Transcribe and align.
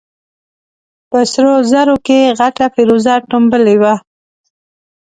په 1.09 1.19
سرو 1.31 1.55
زرو 1.71 1.95
کې 2.05 2.19
غټه 2.39 2.65
فېروزه 2.73 3.13
ټومبلې 3.29 3.75
وه. 3.81 3.93